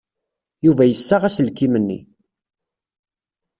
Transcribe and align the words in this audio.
Yuba 0.65 0.83
yessaɣ 0.85 1.21
aselkim-nni. 1.27 1.99